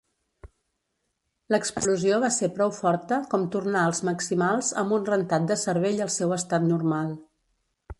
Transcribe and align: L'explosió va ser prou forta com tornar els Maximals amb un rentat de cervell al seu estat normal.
L'explosió 1.55 2.17
va 2.25 2.31
ser 2.39 2.49
prou 2.57 2.73
forta 2.79 3.21
com 3.35 3.45
tornar 3.57 3.87
els 3.91 4.03
Maximals 4.13 4.75
amb 4.85 5.01
un 5.01 5.09
rentat 5.15 5.49
de 5.53 5.63
cervell 5.69 6.07
al 6.09 6.15
seu 6.21 6.39
estat 6.43 6.71
normal. 6.77 7.19